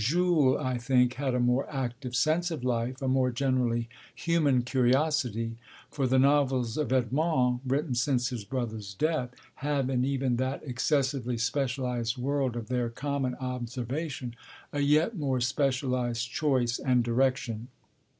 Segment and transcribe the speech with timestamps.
[0.03, 5.57] Jules, I think, had a more active sense of life, a more generally human curiosity;
[5.91, 11.37] for the novels of Edmond, written since his brother's death, have, in even that excessively
[11.37, 14.35] specialised world of their common observation,
[14.73, 17.67] a yet more specialised choice and direction.